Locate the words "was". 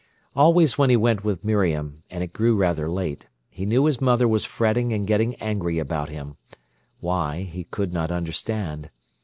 4.27-4.43